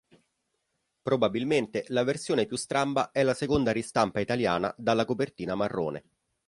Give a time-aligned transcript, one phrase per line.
[1.03, 6.03] Probabilmente la versione più stramba è la seconda ristampa italiana dalla copertina marrone.